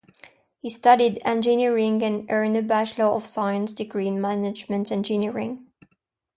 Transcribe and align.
He 0.61 0.71
studied 0.71 1.21
engineering 1.25 2.01
and 2.01 2.25
earned 2.31 2.57
a 2.57 2.63
bachelor 2.63 3.05
of 3.05 3.23
science 3.23 3.71
degree 3.71 4.07
in 4.07 4.19
management 4.19 4.91
engineering. 4.91 5.67